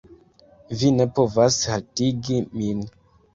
[0.79, 2.83] vi ne povas haltigi min.